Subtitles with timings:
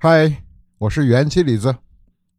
[0.00, 0.44] 嗨，
[0.78, 1.76] 我是元气李子。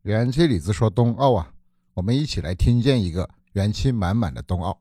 [0.03, 1.51] 元气李子说冬奥啊，
[1.93, 4.79] 我们一起来听见一个元气满满的冬奥。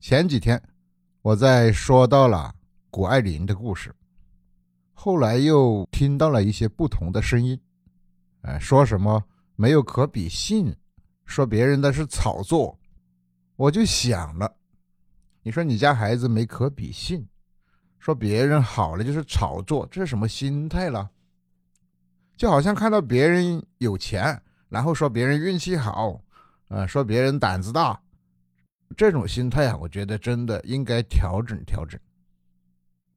[0.00, 0.62] 前几天
[1.20, 2.54] 我在说到了
[2.90, 3.92] 谷爱凌的故事，
[4.92, 7.60] 后来又听到了一些不同的声音，
[8.42, 9.24] 哎，说什么
[9.56, 10.74] 没有可比性，
[11.26, 12.78] 说别人的是炒作，
[13.56, 14.54] 我就想了，
[15.42, 17.26] 你说你家孩子没可比性，
[17.98, 21.10] 说别人好了就是炒作，这是什么心态了？
[22.36, 26.20] 就好像看到别人有钱，然后说别人运气好，
[26.68, 28.00] 呃，说别人胆子大，
[28.96, 31.98] 这种心态啊，我觉得真的应该调整调整。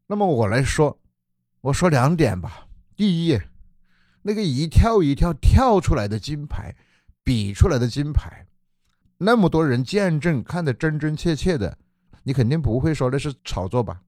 [0.08, 0.99] 那么我来说，
[1.62, 2.68] 我说两点吧。
[2.96, 3.40] 第一，
[4.22, 6.76] 那个一跳一跳跳出来的金牌，
[7.24, 8.46] 比出来的金牌，
[9.18, 11.77] 那么多人见证，看得真真切切的，
[12.24, 14.02] 你肯定不会说那是炒作吧？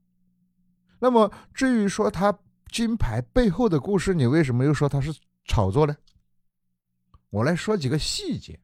[0.99, 2.37] 那么至于说他。
[2.71, 5.13] 金牌背后的故事，你为什么又说他是
[5.45, 5.95] 炒作呢？
[7.29, 8.59] 我来说几个细节。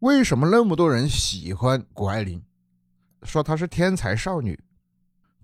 [0.00, 2.42] 为什么那么多人喜欢谷爱凌，
[3.22, 4.58] 说她是天才少女？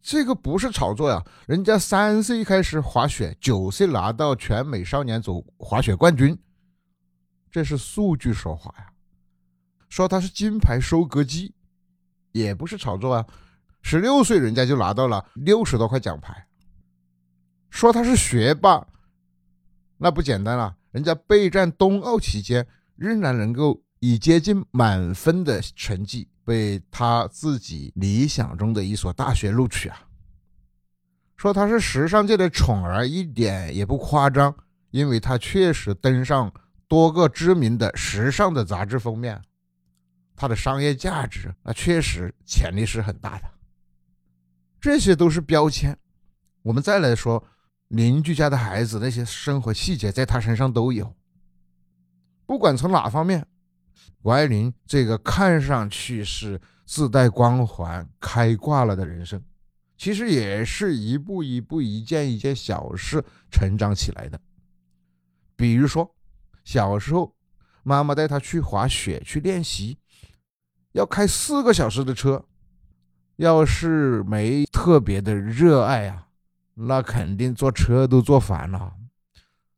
[0.02, 6.36] 这个不是炒作呀，人家三岁开始滑雪，九岁拿到全美少年组滑雪冠军，
[7.52, 8.92] 这是数据说话呀。
[9.88, 11.54] 说她是金牌收割机，
[12.34, 13.24] 也不是炒作啊。
[13.80, 16.46] 十六岁人家就拿到了六十多块奖牌。
[17.70, 18.86] 说他是学霸，
[19.98, 20.76] 那不简单了。
[20.90, 30.02] 人家备战冬奥期间，仍然能够以接近满分的成绩被他自己理想中的一所大学录取啊。
[31.36, 34.54] 说他是时尚界的宠儿，一点也不夸张，
[34.90, 36.52] 因为他确实登上
[36.88, 39.42] 多个知名的时尚的杂志封面，
[40.36, 43.50] 他的商业价值那确实潜力是很大的。
[44.80, 45.98] 这些都是标签，
[46.62, 47.44] 我们再来说。
[47.88, 51.14] 邻居家的孩子那些生活细节在他身上都有，
[52.44, 53.46] 不管从哪方面，
[54.20, 59.40] 谷爱凌这个看上去是自带光环、开挂了的人生，
[59.96, 64.40] 其实也是一步一步、一件一件小事成长起来的。
[65.54, 66.12] 比如说，
[66.64, 67.33] 小时候
[67.84, 69.98] 妈妈带他去滑雪去练习，
[70.92, 72.44] 要开四个小时的车，
[73.36, 76.26] 要是没特别的热爱啊。
[76.74, 78.94] 那肯定坐车都坐烦了，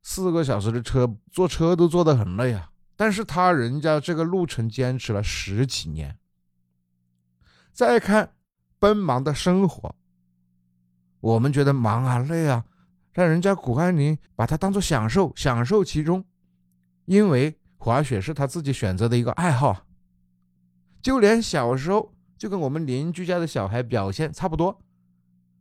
[0.03, 2.71] 四个小时的车，坐车都坐得很累啊。
[2.97, 6.16] 但是他人家这个路程坚持了十几年。
[7.71, 8.33] 再看
[8.78, 9.95] 奔忙的生活，
[11.21, 12.65] 我们觉得忙啊累啊，
[13.12, 16.25] 但人家谷爱凌把它当做享受，享受其中，
[17.05, 19.87] 因为滑雪是他自己选择的一个爱好。
[21.01, 24.77] 就连小时候就跟我们邻居家的小孩表现差不多，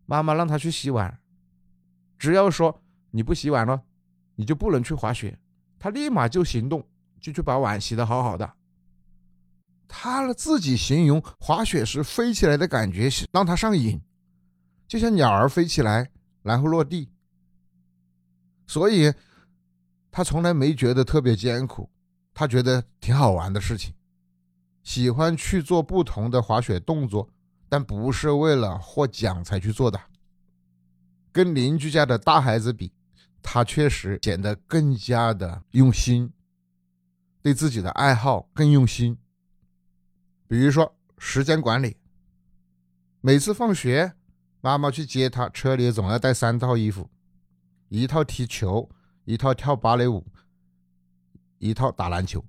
[0.07, 1.19] 妈妈让他去洗碗。
[2.17, 2.81] 只要说
[3.11, 3.83] 你不洗碗了，
[4.33, 5.37] 你就不能去滑雪。
[5.77, 6.83] 他立马就行动，
[7.21, 8.53] 就去把碗洗得好好的。
[9.87, 14.01] 他自己形容滑雪时飞起来的感觉让他上瘾，
[14.87, 16.09] 就像鸟儿飞起来
[16.41, 17.11] 然后落地。
[18.65, 19.13] 所以，
[20.09, 21.87] 他从来没觉得特别艰苦，
[22.35, 23.93] 他觉得挺好玩的事情，
[24.83, 27.29] 喜欢去做不同的滑雪动作，
[27.69, 29.99] 但不是为了获奖才去做的。
[31.31, 32.91] 跟邻居家的大孩子比，
[33.41, 36.31] 他确实显得更加的用心，
[37.41, 39.17] 对自己的爱好更用心。
[40.47, 41.95] 比如说时间管理，
[43.21, 44.13] 每次放学，
[44.59, 47.09] 妈妈去接他，车里总要带三套衣服：
[47.87, 48.89] 一套踢球，
[49.23, 50.27] 一套跳芭蕾舞，
[51.57, 52.43] 一套打篮球。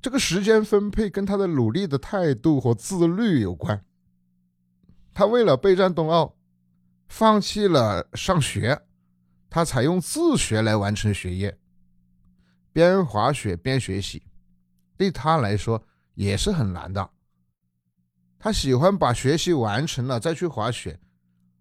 [0.00, 3.84] 这个时间分配跟他的努力的态度和自律有关。
[5.12, 6.36] 他为了备战冬奥。
[7.06, 8.82] 放弃了上学，
[9.50, 11.56] 他采用自学来完成学业，
[12.72, 14.24] 边滑雪边学习，
[14.96, 15.80] 对他来说
[16.14, 17.10] 也是很难的。
[18.38, 20.98] 他喜欢把学习完成了再去滑雪，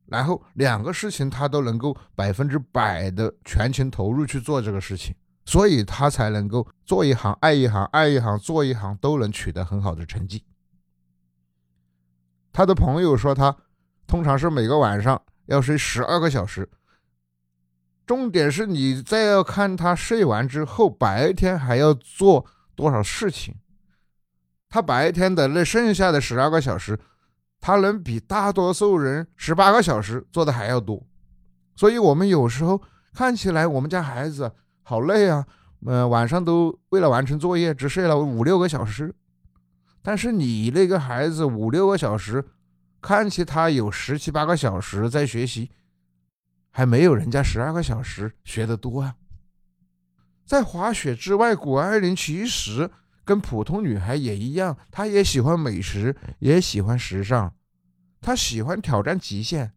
[0.06, 5.14] 然后两个事情他都能够百分之百的全情投入去做这个事情，
[5.46, 10.44] 所以他才能够做一行爱一行，爱一行做一行都能取得很好的成绩。
[12.52, 13.56] 他的朋友说他
[14.06, 15.22] 通常是每个晚上。
[15.48, 16.70] 要睡十二个小时，
[18.06, 22.46] 重点是你再要看他睡完之后，白天还要做
[22.78, 23.54] 多少事情。
[24.70, 26.98] 他白天的那剩下的十二个小时，
[27.60, 31.06] 他能比大多数人十八个小时做的还要多。
[31.76, 32.82] 所以，我们有时候
[33.14, 34.50] 看起来我们家孩子
[34.84, 35.46] 好累啊，
[35.86, 39.16] 嗯，晚上都为了完成作业只睡了五六个小时。
[40.02, 42.46] 但是你那个孩子五六个小时。
[43.06, 45.70] 看起他有十七八个小时在学习，
[46.72, 49.18] 还没有人家十二个小时学得多啊。
[50.46, 52.90] 在滑雪之外，谷爱凌其实
[53.26, 57.54] 跟普通女孩也一样，她也喜欢美食，也喜欢时尚，
[58.22, 59.74] 她喜欢挑战极限，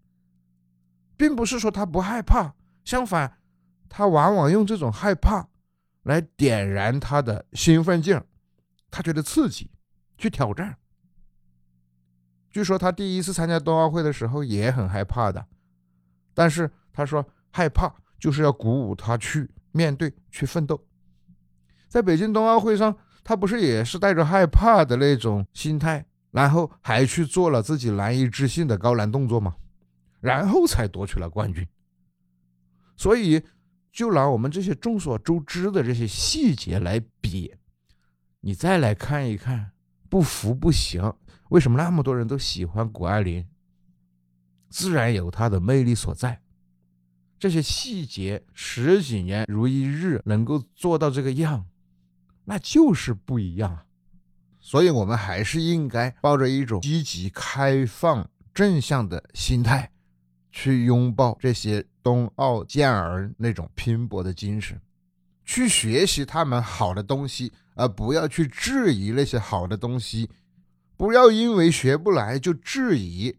[1.17, 2.55] 并不是说她不害怕，
[2.85, 3.39] 相反，
[3.89, 5.49] 他往往用这种害怕
[6.03, 8.27] 来点燃他的兴奋劲，儿，
[8.91, 9.71] 他觉得刺激，
[10.17, 10.77] 去挑战。
[12.51, 15.47] 据说他第一次参加冬奥会的时候也很害怕的，
[16.33, 19.51] 但是他说害怕就是要鼓舞他去。
[19.73, 20.87] 面对去奋斗，
[21.87, 29.57] 在北京冬奥会上，他不是也是带着害怕的那种心态，然后还去做了自己难以置信的高难动作吗？
[30.19, 31.69] 然后才夺取了冠军。
[32.97, 33.45] 所以，
[33.97, 37.55] 就拿我们这些众所周知的这些细节来比，
[38.41, 39.71] 你再来看一看，
[40.11, 41.15] 不服不行。
[41.49, 43.47] 为什么那么多人都喜欢谷爱凌？
[44.69, 46.43] 自然有她的魅力所在。
[47.39, 51.65] 这些细节十几年如一日能够做到这个样，
[52.45, 53.87] 那就是不一样啊！
[54.61, 59.91] 所以，我们还是应该抱着一种积极、开放、正向的心态，
[60.53, 64.81] 去拥抱这些冬奥健儿那种拼搏的精神，
[65.45, 70.31] 去学习他们好的东西，而不要去质疑那些好的东西，
[70.97, 73.35] 不要因为学不来就质疑。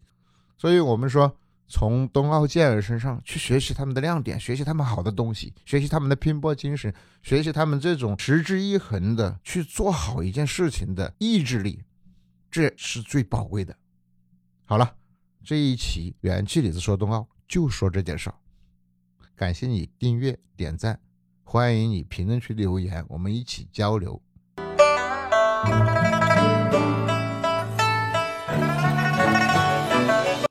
[0.58, 1.38] 所以我们说。
[1.70, 11.84] 从冬奥健儿身上去学习他们的亮点，学习他们好的东西，学习他们的拼搏精神，学习他们这种持之以恒的去做好一件事情的意志力，
[12.50, 13.76] 这是最宝贵的。
[14.64, 14.96] 好了，
[15.44, 18.36] 这一期元气李子说冬奥就说这件事儿，
[19.38, 21.00] 感谢你订阅点赞，
[21.44, 24.20] 欢迎你评论区留言，我们一起交流。